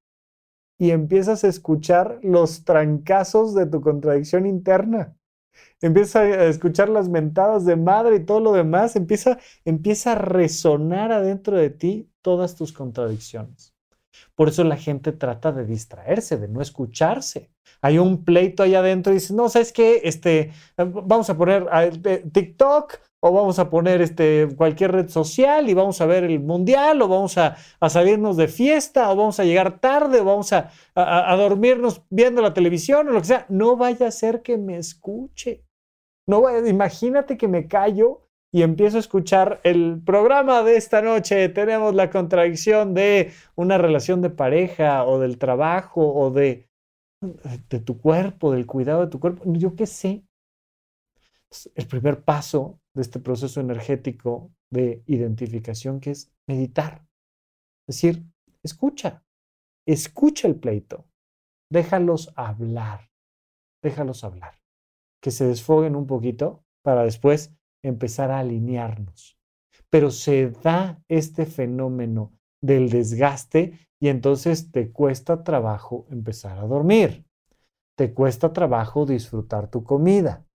[0.78, 5.16] y empiezas a escuchar los trancazos de tu contradicción interna.
[5.82, 8.96] Empieza a escuchar las mentadas de madre y todo lo demás.
[8.96, 13.74] Empieza, empieza a resonar adentro de ti todas tus contradicciones.
[14.36, 17.52] Por eso la gente trata de distraerse, de no escucharse.
[17.82, 20.02] Hay un pleito ahí adentro y dice, no, ¿sabes qué?
[20.04, 21.68] Este, vamos a poner
[22.06, 26.42] eh, TikTok o vamos a poner este, cualquier red social y vamos a ver el
[26.42, 27.56] mundial, o vamos a,
[27.88, 32.54] salirnos de fiesta, o vamos a llegar tarde, o vamos a, a, dormirnos viendo la
[32.54, 33.46] televisión, o lo que sea.
[33.48, 35.64] No vaya a ser que me escuche.
[36.28, 41.48] No vaya, imagínate que me callo y empiezo a escuchar el programa de esta noche.
[41.48, 46.68] Tenemos la contradicción de una relación de pareja, o del trabajo, o de,
[47.22, 49.44] de tu cuerpo, del cuidado de tu cuerpo.
[49.46, 50.26] Yo qué sé.
[51.76, 57.06] El primer paso de este proceso energético de identificación que es meditar.
[57.88, 58.26] Es decir,
[58.64, 59.24] escucha,
[59.86, 61.06] escucha el pleito,
[61.70, 63.10] déjalos hablar,
[63.82, 64.60] déjalos hablar,
[65.22, 67.54] que se desfoguen un poquito para después
[67.84, 69.38] empezar a alinearnos.
[69.90, 77.26] Pero se da este fenómeno del desgaste y entonces te cuesta trabajo empezar a dormir,
[77.96, 80.46] te cuesta trabajo disfrutar tu comida,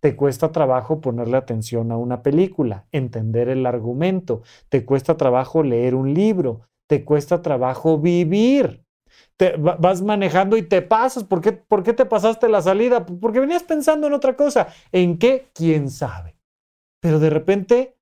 [0.00, 5.94] te cuesta trabajo ponerle atención a una película, entender el argumento, te cuesta trabajo leer
[5.94, 8.82] un libro, te cuesta trabajo vivir.
[9.36, 11.24] Te, vas manejando y te pasas.
[11.24, 13.04] ¿Por qué, ¿Por qué te pasaste la salida?
[13.06, 14.68] Porque venías pensando en otra cosa.
[14.92, 15.48] ¿En qué?
[15.54, 16.36] ¿Quién sabe?
[17.00, 17.96] Pero de repente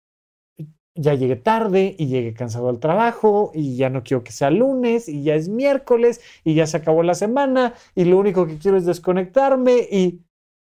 [0.94, 5.08] ya llegué tarde y llegué cansado al trabajo y ya no quiero que sea lunes
[5.08, 8.76] y ya es miércoles y ya se acabó la semana y lo único que quiero
[8.76, 10.20] es desconectarme y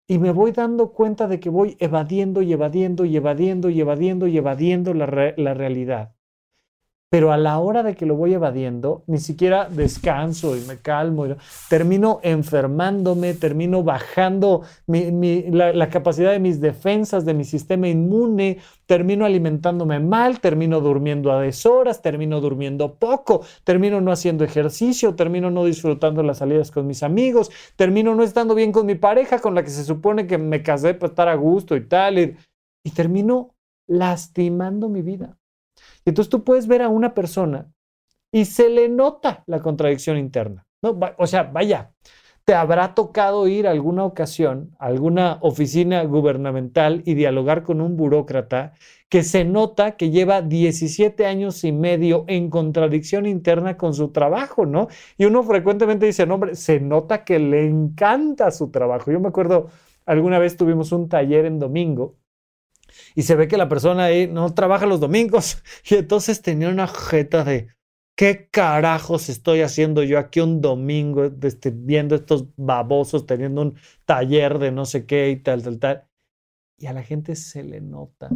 [0.09, 4.27] y me voy dando cuenta de que voy evadiendo y evadiendo y evadiendo y evadiendo
[4.27, 6.15] y evadiendo la, la realidad
[7.09, 11.25] pero a la hora de que lo voy evadiendo, ni siquiera descanso y me calmo.
[11.67, 19.99] Termino enfermándome, termino bajando la, capacidad de mis defensas, de mi sistema inmune, termino alimentándome
[19.99, 26.21] mal, termino durmiendo a deshoras, termino durmiendo poco, termino no haciendo ejercicio, termino no disfrutando
[26.21, 29.71] las salidas con mis amigos, termino no estando bien con mi pareja, con la que
[29.71, 33.55] se supone que me casé para estar a gusto y tal, y termino
[33.87, 35.38] lastimando mi vida.
[36.05, 37.71] Entonces tú puedes ver a una persona
[38.31, 40.65] y se le nota la contradicción interna.
[40.81, 40.99] ¿no?
[41.17, 41.91] O sea, vaya,
[42.49, 48.73] te habrá tocado ir alguna ocasión a alguna oficina gubernamental y dialogar con un burócrata
[49.07, 54.65] que se nota que lleva 17 años y medio en contradicción interna con su trabajo,
[54.65, 54.87] ¿no?
[55.17, 59.11] Y uno frecuentemente dice, no, hombre, se nota que le encanta su trabajo.
[59.11, 59.67] Yo me acuerdo,
[60.05, 62.15] alguna vez tuvimos un taller en domingo
[63.15, 66.87] y se ve que la persona ahí no trabaja los domingos y entonces tenía una
[66.87, 67.67] jeta de
[68.19, 74.59] ¿qué carajos estoy haciendo yo aquí un domingo este, viendo estos babosos teniendo un taller
[74.59, 76.03] de no sé qué y tal, tal, tal?
[76.77, 78.29] Y a la gente se le nota.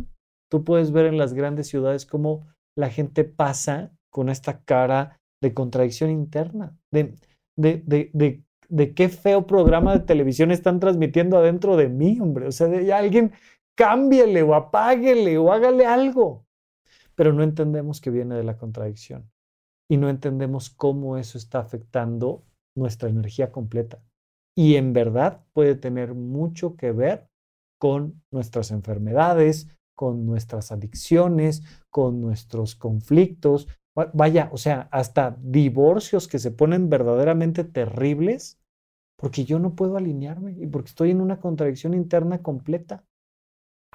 [0.50, 5.54] Tú puedes ver en las grandes ciudades cómo la gente pasa con esta cara de
[5.54, 7.16] contradicción interna, de,
[7.58, 12.48] de, de, de, de qué feo programa de televisión están transmitiendo adentro de mí, hombre.
[12.48, 13.34] O sea, de alguien
[13.76, 16.46] cámbiele o apáguele o hágale algo.
[17.16, 19.30] Pero no entendemos que viene de la contradicción
[19.90, 22.44] y no entendemos cómo eso está afectando
[22.76, 24.02] nuestra energía completa.
[24.56, 27.28] Y en verdad puede tener mucho que ver
[27.80, 33.68] con nuestras enfermedades, con nuestras adicciones, con nuestros conflictos.
[34.14, 38.60] Vaya, o sea, hasta divorcios que se ponen verdaderamente terribles
[39.18, 43.06] porque yo no puedo alinearme y porque estoy en una contradicción interna completa.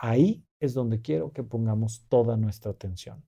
[0.01, 3.25] Ahí es donde quiero que pongamos toda nuestra atención.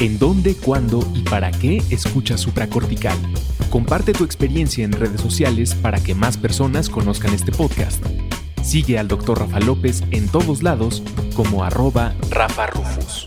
[0.00, 3.16] ¿En dónde, cuándo y para qué escuchas supracortical?
[3.70, 8.04] Comparte tu experiencia en redes sociales para que más personas conozcan este podcast.
[8.62, 9.38] Sigue al Dr.
[9.38, 11.04] Rafa López en todos lados
[11.36, 13.26] como arroba Rafa Rufus.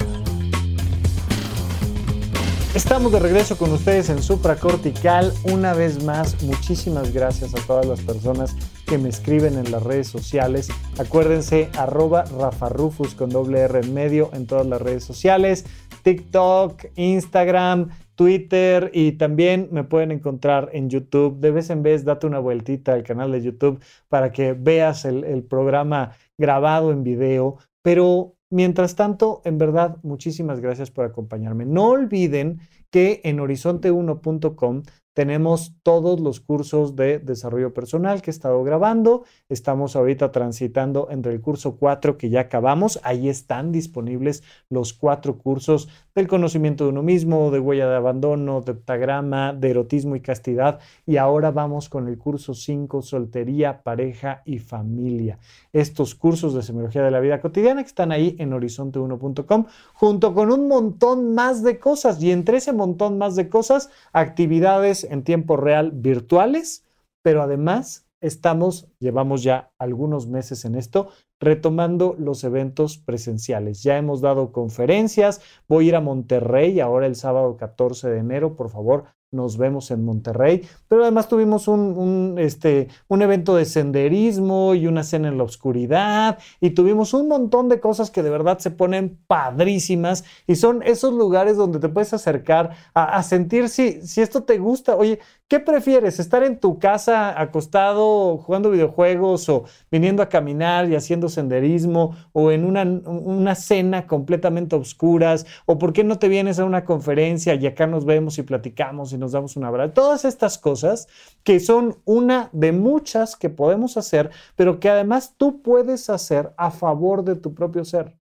[2.75, 5.33] Estamos de regreso con ustedes en Supracortical.
[5.45, 8.55] Una vez más, muchísimas gracias a todas las personas
[8.89, 10.69] que me escriben en las redes sociales.
[10.97, 15.63] Acuérdense, arroba Rafa Rufus con doble R en medio en todas las redes sociales.
[16.01, 21.39] TikTok, Instagram, Twitter y también me pueden encontrar en YouTube.
[21.39, 25.23] De vez en vez, date una vueltita al canal de YouTube para que veas el,
[25.23, 27.57] el programa grabado en video.
[27.83, 31.63] Pero mientras tanto, en verdad, muchísimas gracias por acompañarme.
[31.67, 34.81] No olviden que en horizonte1.com
[35.19, 39.25] tenemos todos los cursos de desarrollo personal que he estado grabando.
[39.49, 43.01] Estamos ahorita transitando entre el curso 4 que ya acabamos.
[43.03, 48.61] Ahí están disponibles los cuatro cursos del conocimiento de uno mismo, de huella de abandono,
[48.61, 50.79] de heptagrama, de erotismo y castidad.
[51.05, 55.37] Y ahora vamos con el curso 5, soltería, pareja y familia.
[55.73, 60.49] Estos cursos de semiología de la vida cotidiana que están ahí en horizonte1.com junto con
[60.49, 62.23] un montón más de cosas.
[62.23, 66.85] Y entre ese montón más de cosas, actividades en tiempo real virtuales,
[67.23, 73.83] pero además estamos, llevamos ya algunos meses en esto, retomando los eventos presenciales.
[73.83, 78.55] Ya hemos dado conferencias, voy a ir a Monterrey ahora el sábado 14 de enero,
[78.55, 84.73] por favor, nos vemos en Monterrey, pero además tuvimos un, este, un evento de senderismo
[84.73, 88.57] y una cena en la oscuridad y tuvimos un montón de cosas que de verdad
[88.57, 94.21] se ponen padrísimas y son esos lugares donde te puedes acercar a, sentir si, si
[94.21, 94.95] esto te gusta.
[94.95, 96.19] Oye, ¿qué prefieres?
[96.19, 102.51] ¿Estar en tu casa acostado jugando videojuegos o viniendo a caminar y haciendo senderismo o
[102.51, 107.55] en una, una cena completamente oscuras o por qué no te vienes a una conferencia
[107.55, 109.11] y acá nos vemos y platicamos?
[109.17, 109.93] nos damos un abrazo.
[109.93, 111.07] Todas estas cosas
[111.43, 116.69] que son una de muchas que podemos hacer, pero que además tú puedes hacer a
[116.69, 118.15] favor de tu propio ser.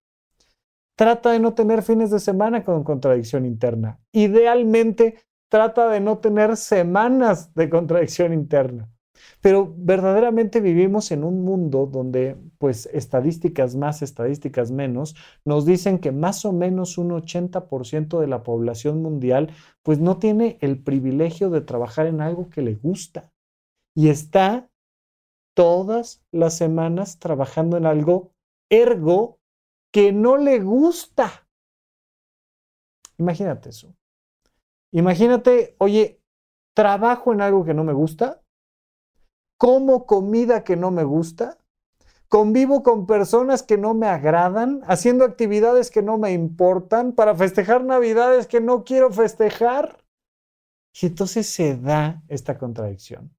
[0.97, 4.01] Trata de no tener fines de semana con contradicción interna.
[4.13, 8.89] Idealmente, trata de no tener semanas de contradicción interna.
[9.41, 16.13] Pero verdaderamente vivimos en un mundo donde, pues, estadísticas más, estadísticas menos, nos dicen que
[16.13, 19.51] más o menos un 80% de la población mundial,
[19.83, 23.33] pues, no tiene el privilegio de trabajar en algo que le gusta.
[23.95, 24.71] Y está
[25.55, 28.33] todas las semanas trabajando en algo
[28.71, 29.39] ergo
[29.93, 31.49] que no le gusta.
[33.19, 33.98] Imagínate eso.
[34.93, 36.21] Imagínate, oye,
[36.75, 38.43] trabajo en algo que no me gusta
[39.59, 41.59] como comida que no me gusta,
[42.29, 47.85] convivo con personas que no me agradan, haciendo actividades que no me importan, para festejar
[47.85, 49.99] navidades que no quiero festejar.
[51.01, 53.35] Y entonces se da esta contradicción.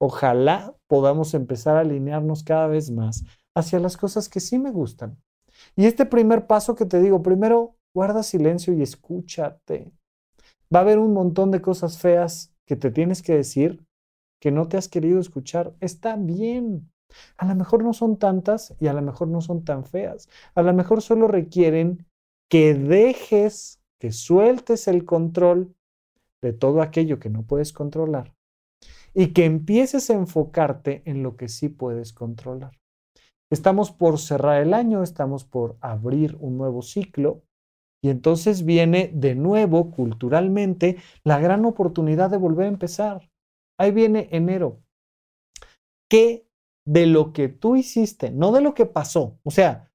[0.00, 5.20] Ojalá podamos empezar a alinearnos cada vez más hacia las cosas que sí me gustan.
[5.76, 9.92] Y este primer paso que te digo, primero, guarda silencio y escúchate.
[10.74, 13.84] Va a haber un montón de cosas feas que te tienes que decir
[14.40, 16.90] que no te has querido escuchar, está bien.
[17.36, 20.28] A lo mejor no son tantas y a lo mejor no son tan feas.
[20.54, 22.06] A lo mejor solo requieren
[22.50, 25.74] que dejes, que sueltes el control
[26.40, 28.34] de todo aquello que no puedes controlar
[29.14, 32.72] y que empieces a enfocarte en lo que sí puedes controlar.
[33.50, 37.42] Estamos por cerrar el año, estamos por abrir un nuevo ciclo
[38.02, 43.30] y entonces viene de nuevo culturalmente la gran oportunidad de volver a empezar.
[43.78, 44.80] Ahí viene enero.
[46.10, 46.46] ¿Qué
[46.86, 49.38] de lo que tú hiciste, no de lo que pasó?
[49.44, 49.90] O sea,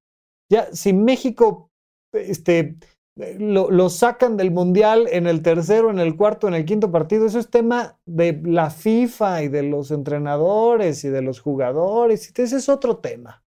[0.51, 1.71] ya si México
[2.13, 2.77] este,
[3.15, 7.25] lo, lo, sacan del Mundial en el tercero, en el cuarto, en el quinto partido,
[7.25, 12.57] eso es tema de la FIFA y de los entrenadores y de los jugadores, ese
[12.57, 13.42] es otro tema.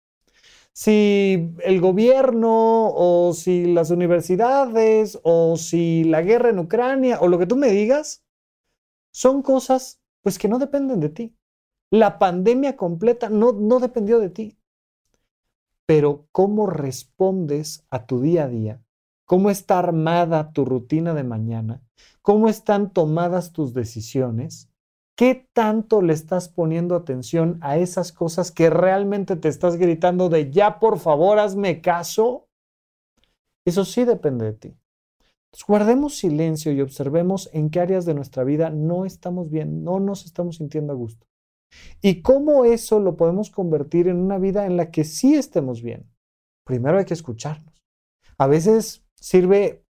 [0.75, 7.39] Si el gobierno o si las universidades o si la guerra en Ucrania o lo
[7.39, 8.25] que tú me digas,
[9.13, 11.37] son cosas pues que no dependen de ti.
[11.91, 14.59] La pandemia completa no, no dependió de ti.
[15.85, 18.83] Pero cómo respondes a tu día a día,
[19.27, 21.83] cómo está armada tu rutina de mañana,
[22.23, 24.72] cómo están tomadas tus decisiones,
[25.17, 30.51] qué tanto le estás poniendo atención a esas cosas que realmente te estás gritando de
[30.51, 32.49] ya por favor hazme caso.
[33.65, 34.77] Eso sí depende de ti
[35.67, 40.25] guardemos silencio y observemos en qué áreas de nuestra vida no estamos bien, no nos
[40.25, 41.27] estamos sintiendo a gusto.
[42.01, 46.11] Y cómo eso lo podemos convertir en una vida en la que sí estemos bien.
[46.65, 47.83] Primero hay que escucharnos.
[48.39, 49.85] A veces sirve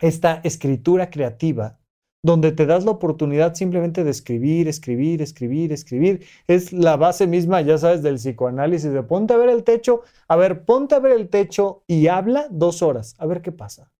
[0.00, 1.80] esta escritura creativa
[2.24, 6.26] donde te das la oportunidad simplemente de escribir, escribir, escribir, escribir.
[6.46, 10.34] Es la base misma, ya sabes, del psicoanálisis, de ponte a ver el techo, a
[10.36, 13.92] ver, ponte a ver el techo y habla dos horas, a ver qué pasa.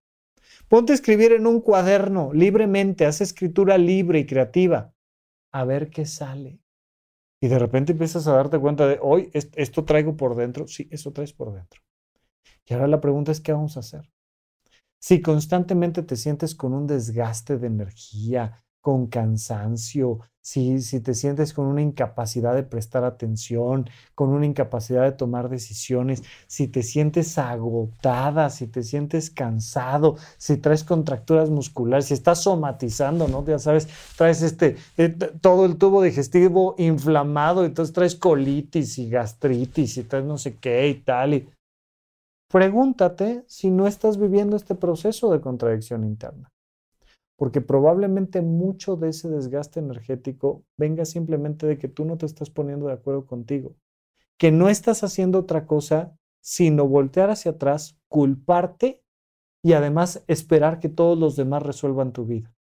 [0.68, 4.95] Ponte a escribir en un cuaderno libremente, haz escritura libre y creativa,
[5.53, 6.61] a ver qué sale.
[7.43, 11.12] Y de repente empiezas a darte cuenta de, hoy esto traigo por dentro, sí, eso
[11.12, 11.83] traes por dentro.
[12.64, 14.13] Y ahora la pregunta es, ¿qué vamos a hacer?
[15.05, 21.52] Si constantemente te sientes con un desgaste de energía, con cansancio, si, si te sientes
[21.52, 27.36] con una incapacidad de prestar atención, con una incapacidad de tomar decisiones, si te sientes
[27.36, 33.44] agotada, si te sientes cansado, si traes contracturas musculares, si estás somatizando, ¿no?
[33.44, 33.86] Ya sabes,
[34.16, 40.24] traes este, eh, todo el tubo digestivo inflamado, entonces traes colitis y gastritis y traes
[40.24, 41.34] no sé qué y tal.
[41.34, 41.48] Y...
[42.55, 46.52] Pregúntate si no estás viviendo este proceso de contradicción interna
[47.36, 52.50] porque probablemente mucho de ese desgaste energético venga simplemente de que tú no te estás
[52.50, 53.74] poniendo de acuerdo contigo,
[54.38, 59.02] que no estás haciendo otra cosa sino voltear hacia atrás, culparte
[59.61, 62.55] y además esperar que todos los demás resuelvan tu vida.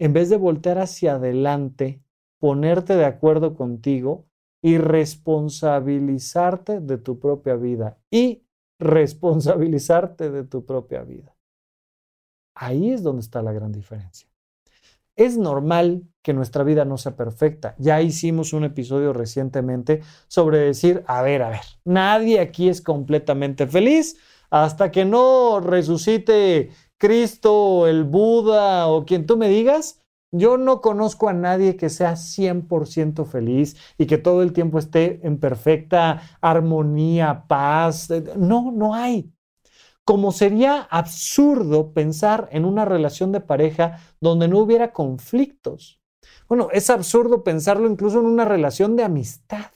[0.00, 2.02] En vez de voltear hacia adelante,
[2.40, 4.26] ponerte de acuerdo contigo
[4.62, 8.42] y responsabilizarte de tu propia vida y
[8.82, 11.36] responsabilizarte de tu propia vida.
[12.54, 14.28] Ahí es donde está la gran diferencia.
[15.14, 17.74] Es normal que nuestra vida no sea perfecta.
[17.78, 23.66] Ya hicimos un episodio recientemente sobre decir, a ver, a ver, nadie aquí es completamente
[23.66, 24.16] feliz
[24.50, 30.01] hasta que no resucite Cristo, el Buda o quien tú me digas.
[30.32, 35.20] Yo no conozco a nadie que sea 100% feliz y que todo el tiempo esté
[35.26, 38.08] en perfecta armonía, paz.
[38.36, 39.30] No, no hay
[40.04, 46.00] como sería absurdo pensar en una relación de pareja donde no hubiera conflictos.
[46.48, 49.70] Bueno, es absurdo pensarlo incluso en una relación de amistad,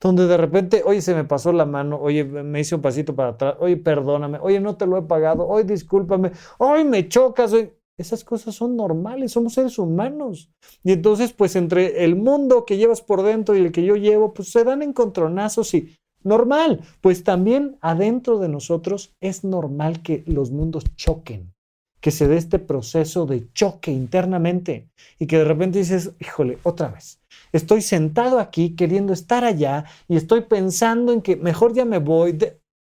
[0.00, 3.30] donde de repente, oye, se me pasó la mano, oye, me hice un pasito para
[3.30, 7.76] atrás, oye, perdóname, oye, no te lo he pagado, oye, discúlpame, oye, me chocas, oye.
[7.96, 10.50] Esas cosas son normales, somos seres humanos.
[10.82, 14.34] Y entonces, pues entre el mundo que llevas por dentro y el que yo llevo,
[14.34, 20.50] pues se dan encontronazos y normal, pues también adentro de nosotros es normal que los
[20.50, 21.52] mundos choquen,
[22.00, 24.88] que se dé este proceso de choque internamente
[25.18, 27.20] y que de repente dices, híjole, otra vez,
[27.52, 32.36] estoy sentado aquí queriendo estar allá y estoy pensando en que mejor ya me voy.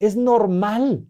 [0.01, 1.07] Es normal.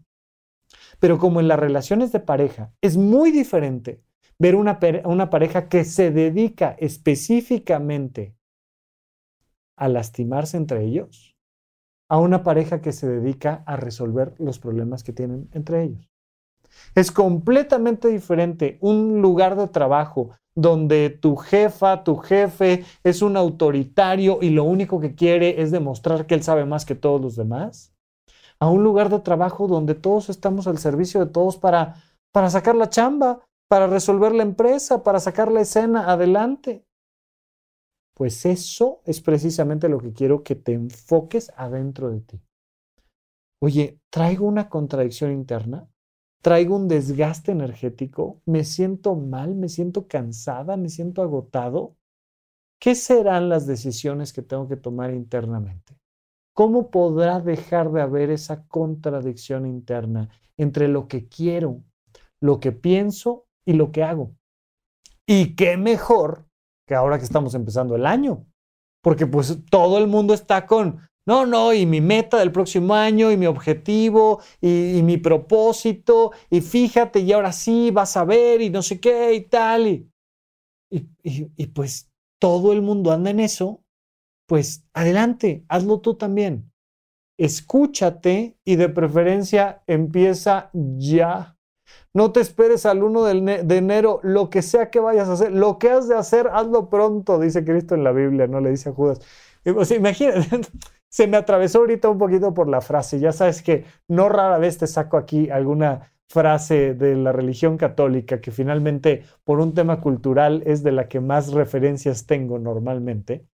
[0.99, 4.01] Pero como en las relaciones de pareja, es muy diferente
[4.39, 8.35] ver una, una pareja que se dedica específicamente
[9.75, 11.37] a lastimarse entre ellos
[12.09, 16.09] a una pareja que se dedica a resolver los problemas que tienen entre ellos.
[16.95, 24.39] Es completamente diferente un lugar de trabajo donde tu jefa, tu jefe es un autoritario
[24.41, 27.93] y lo único que quiere es demostrar que él sabe más que todos los demás,
[28.59, 31.95] a un lugar de trabajo donde todos estamos al servicio de todos para,
[32.31, 36.85] para sacar la chamba, para resolver la empresa, para sacar la escena adelante.
[38.15, 42.41] Pues eso es precisamente lo que quiero que te enfoques adentro de ti.
[43.61, 45.87] Oye, traigo una contradicción interna,
[46.41, 51.95] traigo un desgaste energético, me siento mal, me siento cansada, me siento agotado.
[52.79, 55.96] ¿Qué serán las decisiones que tengo que tomar internamente?
[56.57, 60.27] ¿Cómo podrá dejar de haber esa contradicción interna
[60.57, 61.83] entre lo que quiero,
[62.41, 64.31] lo que pienso y lo que hago?
[65.27, 66.47] Y qué mejor
[66.87, 68.47] que ahora que estamos empezando el año.
[69.03, 73.31] Porque pues todo el mundo está con, no, no, y mi meta del próximo año,
[73.31, 78.71] y mi objetivo, y, mi propósito, y fíjate, y ahora sí vas a ver, y
[78.71, 79.87] no sé qué, y tal.
[79.87, 80.09] Y,
[80.89, 83.83] y, y pues todo el mundo anda en eso,
[84.47, 86.71] pues adelante, hazlo tú también.
[87.37, 91.57] Escúchate y de preferencia empieza ya
[92.13, 95.77] no te esperes al 1 de enero, lo que sea que vayas a hacer, lo
[95.77, 98.93] que has de hacer, hazlo pronto, dice Cristo en la Biblia, no le dice a
[98.93, 99.21] Judas.
[99.75, 100.67] O sea, imagínate,
[101.09, 103.19] se me atravesó ahorita un poquito por la frase.
[103.19, 108.41] Ya sabes que no rara vez te saco aquí alguna frase de la religión católica
[108.41, 113.45] que finalmente por un tema cultural es de la que más referencias tengo normalmente.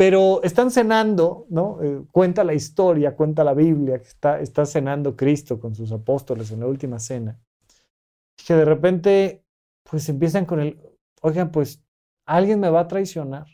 [0.00, 1.78] Pero están cenando, ¿no?
[1.82, 4.08] Eh, cuenta la historia, cuenta la Biblia, que
[4.40, 7.38] está, cenando Cristo con sus apóstoles en la última cena
[8.46, 9.44] que de repente
[9.82, 10.80] pues empiezan con el,
[11.20, 11.82] oigan, pues
[12.26, 13.44] alguien me va a traicionar.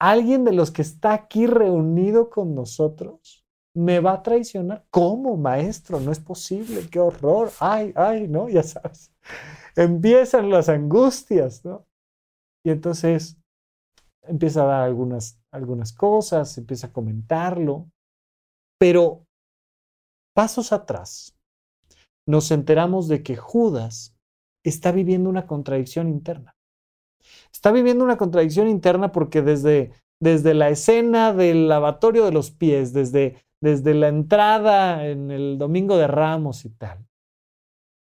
[0.00, 3.44] Alguien de los que está aquí reunido con nosotros
[3.74, 4.86] me va a traicionar.
[4.88, 6.00] ¿Cómo, maestro?
[6.00, 7.50] No es posible, qué horror.
[7.60, 8.48] Ay, ay, ¿no?
[8.48, 9.12] Ya sabes.
[9.76, 11.84] Empiezan las angustias, ¿no?
[12.64, 13.39] Y entonces
[14.22, 17.90] empieza a dar algunas, algunas cosas, empieza a comentarlo,
[18.78, 19.24] pero
[20.34, 21.36] pasos atrás,
[22.26, 24.16] nos enteramos de que Judas
[24.64, 26.56] está viviendo una contradicción interna.
[27.52, 32.92] Está viviendo una contradicción interna porque desde, desde la escena del lavatorio de los pies,
[32.92, 37.06] desde, desde la entrada en el domingo de Ramos y tal,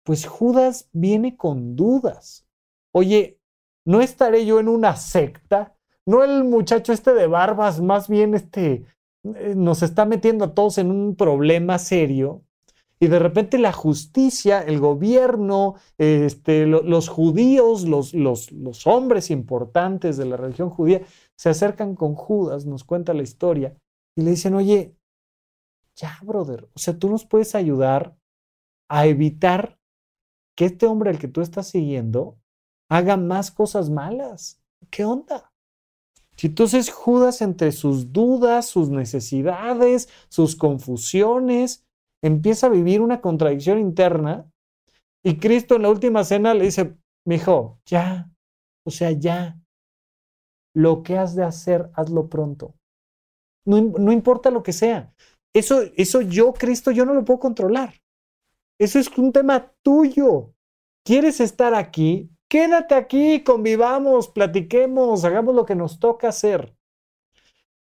[0.04, 2.46] pues Judas viene con dudas.
[2.94, 3.38] Oye,
[3.86, 5.77] ¿no estaré yo en una secta?
[6.08, 8.86] ¿No el muchacho este de barbas más bien este
[9.24, 12.44] eh, nos está metiendo a todos en un problema serio?
[12.98, 20.16] Y de repente la justicia, el gobierno, este, los judíos, los, los, los hombres importantes
[20.16, 21.02] de la religión judía,
[21.36, 23.76] se acercan con Judas, nos cuenta la historia,
[24.16, 24.96] y le dicen, oye,
[25.94, 28.16] ya, brother, o sea, tú nos puedes ayudar
[28.88, 29.78] a evitar
[30.56, 32.38] que este hombre al que tú estás siguiendo
[32.88, 34.60] haga más cosas malas.
[34.90, 35.52] ¿Qué onda?
[36.42, 41.84] Entonces Judas entre sus dudas, sus necesidades, sus confusiones,
[42.22, 44.50] empieza a vivir una contradicción interna
[45.24, 48.30] y Cristo en la última cena le dice, mijo, ya,
[48.86, 49.58] o sea, ya,
[50.74, 52.74] lo que has de hacer, hazlo pronto.
[53.66, 55.12] No, no importa lo que sea.
[55.54, 57.94] Eso, eso yo, Cristo, yo no lo puedo controlar.
[58.80, 60.52] Eso es un tema tuyo.
[61.04, 62.30] ¿Quieres estar aquí?
[62.48, 66.74] Quédate aquí, convivamos, platiquemos, hagamos lo que nos toca hacer.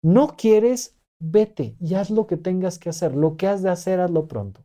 [0.01, 3.15] No quieres, vete y haz lo que tengas que hacer.
[3.15, 4.63] Lo que has de hacer, hazlo pronto.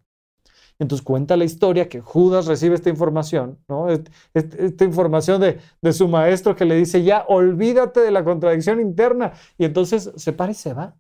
[0.81, 3.87] Entonces cuenta la historia que Judas recibe esta información, ¿no?
[3.89, 9.33] Esta información de, de, su maestro que le dice, ya, olvídate de la contradicción interna.
[9.57, 10.97] Y entonces se para y se va.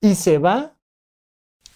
[0.00, 0.76] Y se va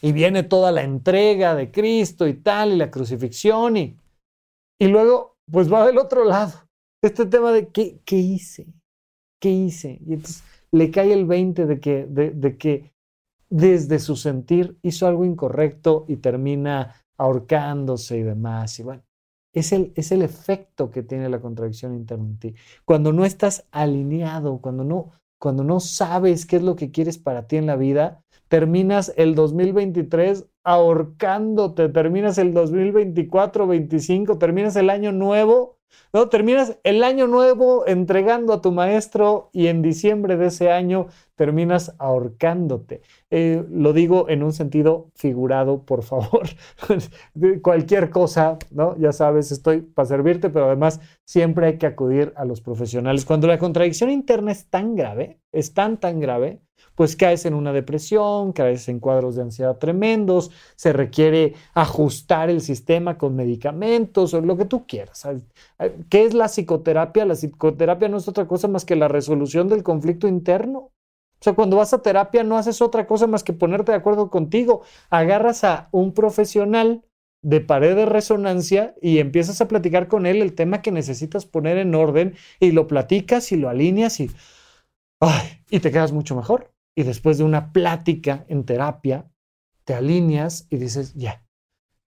[0.04, 3.96] y viene toda la entrega de Cristo y tal, y la crucifixión, y,
[4.78, 6.52] y luego pues va del otro lado.
[7.02, 8.66] Este tema de qué, qué hice,
[9.40, 10.00] qué hice.
[10.06, 10.42] Y entonces
[10.72, 12.92] le cae el 20 de que, de, de que
[13.50, 18.78] desde su sentir hizo algo incorrecto y termina ahorcándose y demás.
[18.78, 19.02] Y bueno,
[19.52, 22.54] es el, es el efecto que tiene la contradicción interna en ti.
[22.84, 27.46] Cuando no estás alineado, cuando no, cuando no sabes qué es lo que quieres para
[27.46, 35.12] ti en la vida, terminas el 2023 ahorcándote, terminas el 2024, 25, terminas el año
[35.12, 35.78] nuevo,
[36.12, 36.28] ¿no?
[36.28, 41.94] Terminas el año nuevo entregando a tu maestro y en diciembre de ese año terminas
[41.98, 43.02] ahorcándote.
[43.30, 46.48] Eh, lo digo en un sentido figurado, por favor.
[47.62, 48.96] Cualquier cosa, ¿no?
[48.96, 53.24] Ya sabes, estoy para servirte, pero además siempre hay que acudir a los profesionales.
[53.24, 56.60] Cuando la contradicción interna es tan grave, es tan, tan grave,
[56.94, 62.60] pues caes en una depresión, caes en cuadros de ansiedad tremendos, se requiere ajustar el
[62.60, 65.26] sistema con medicamentos o lo que tú quieras.
[66.08, 67.24] ¿Qué es la psicoterapia?
[67.24, 70.78] La psicoterapia no es otra cosa más que la resolución del conflicto interno.
[70.78, 74.30] O sea, cuando vas a terapia no haces otra cosa más que ponerte de acuerdo
[74.30, 74.82] contigo.
[75.10, 77.04] Agarras a un profesional
[77.42, 81.76] de pared de resonancia y empiezas a platicar con él el tema que necesitas poner
[81.76, 84.30] en orden y lo platicas y lo alineas y,
[85.70, 86.73] y te quedas mucho mejor.
[86.96, 89.30] Y después de una plática en terapia,
[89.84, 91.44] te alineas y dices, ya,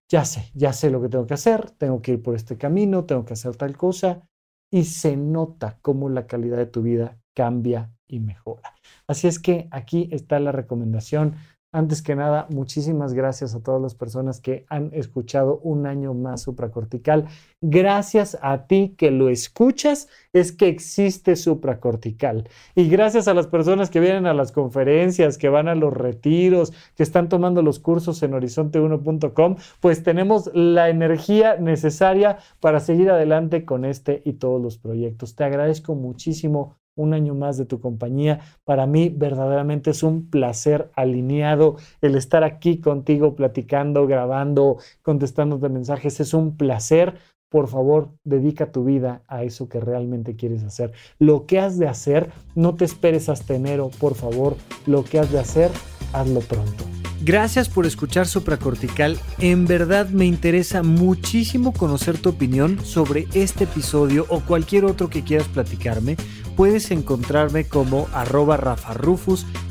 [0.08, 3.04] ya sé, ya sé lo que tengo que hacer, tengo que ir por este camino,
[3.04, 4.26] tengo que hacer tal cosa.
[4.70, 8.74] Y se nota cómo la calidad de tu vida cambia y mejora.
[9.06, 11.36] Así es que aquí está la recomendación
[11.70, 16.42] antes que nada, muchísimas gracias a todas las personas que han escuchado un año más
[16.42, 17.26] supracortical.
[17.60, 22.48] Gracias a ti que lo escuchas, es que existe supracortical.
[22.74, 26.72] Y gracias a las personas que vienen a las conferencias, que van a los retiros,
[26.96, 33.66] que están tomando los cursos en horizonte1.com, pues tenemos la energía necesaria para seguir adelante
[33.66, 35.34] con este y todos los proyectos.
[35.34, 38.40] Te agradezco muchísimo un año más de tu compañía.
[38.64, 46.20] Para mí verdaderamente es un placer alineado el estar aquí contigo platicando, grabando, contestándote mensajes.
[46.20, 47.14] Es un placer.
[47.48, 50.92] Por favor, dedica tu vida a eso que realmente quieres hacer.
[51.18, 54.56] Lo que has de hacer, no te esperes hasta enero, por favor.
[54.84, 55.70] Lo que has de hacer,
[56.12, 56.84] hazlo pronto.
[57.20, 59.18] Gracias por escuchar Supracortical.
[59.38, 65.24] En verdad me interesa muchísimo conocer tu opinión sobre este episodio o cualquier otro que
[65.24, 66.16] quieras platicarme
[66.58, 68.58] puedes encontrarme como arroba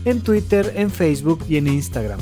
[0.05, 2.17] en Twitter, en Facebook y en Instagram.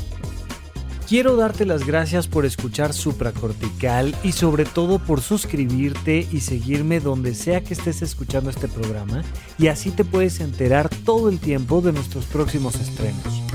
[1.08, 7.36] Quiero darte las gracias por escuchar Supracortical y sobre todo por suscribirte y seguirme donde
[7.36, 9.22] sea que estés escuchando este programa
[9.60, 13.55] y así te puedes enterar todo el tiempo de nuestros próximos estrenos.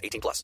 [0.01, 0.43] 18 plus.